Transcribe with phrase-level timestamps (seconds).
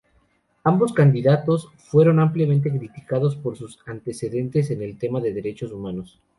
[0.63, 6.19] Ambos candidatos fueron ampliamente criticados por sus antecedentes en el tema de derechos humanos.